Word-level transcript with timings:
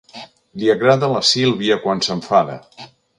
Li 0.61 0.69
agrada 0.73 1.09
la 1.11 1.21
Sílvia 1.33 1.77
quan 1.85 2.03
s'enfada. 2.07 2.57